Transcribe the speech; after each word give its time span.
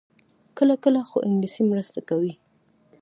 کله 0.57 0.75
کله، 0.83 0.99
خو 1.09 1.17
انګلیسي 1.27 1.63
مرسته 1.71 1.99
کوي 2.09 2.33